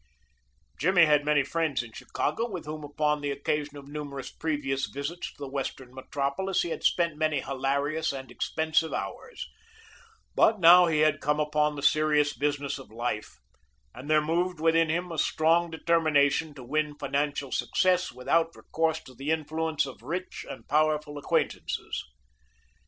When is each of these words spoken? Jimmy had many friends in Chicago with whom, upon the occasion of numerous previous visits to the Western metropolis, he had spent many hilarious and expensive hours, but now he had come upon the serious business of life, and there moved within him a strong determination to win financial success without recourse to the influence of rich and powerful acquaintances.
Jimmy 0.79 1.05
had 1.05 1.23
many 1.23 1.43
friends 1.43 1.83
in 1.83 1.91
Chicago 1.91 2.49
with 2.49 2.65
whom, 2.65 2.83
upon 2.83 3.21
the 3.21 3.29
occasion 3.29 3.77
of 3.77 3.87
numerous 3.87 4.31
previous 4.31 4.87
visits 4.87 5.27
to 5.31 5.37
the 5.37 5.47
Western 5.47 5.93
metropolis, 5.93 6.63
he 6.63 6.69
had 6.69 6.83
spent 6.83 7.19
many 7.19 7.41
hilarious 7.41 8.11
and 8.11 8.31
expensive 8.31 8.93
hours, 8.95 9.47
but 10.35 10.59
now 10.59 10.87
he 10.87 11.01
had 11.01 11.21
come 11.21 11.39
upon 11.39 11.75
the 11.75 11.83
serious 11.83 12.33
business 12.33 12.79
of 12.79 12.89
life, 12.89 13.37
and 13.93 14.09
there 14.09 14.21
moved 14.23 14.59
within 14.59 14.89
him 14.89 15.11
a 15.11 15.19
strong 15.19 15.69
determination 15.69 16.55
to 16.55 16.63
win 16.63 16.95
financial 16.97 17.51
success 17.51 18.11
without 18.11 18.55
recourse 18.55 18.99
to 19.03 19.13
the 19.13 19.29
influence 19.29 19.85
of 19.85 20.01
rich 20.01 20.43
and 20.49 20.67
powerful 20.67 21.19
acquaintances. 21.19 22.03